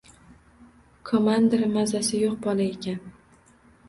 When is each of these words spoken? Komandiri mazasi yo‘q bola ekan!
Komandiri 1.09 1.67
mazasi 1.75 2.15
yo‘q 2.21 2.39
bola 2.47 2.65
ekan! 2.71 2.97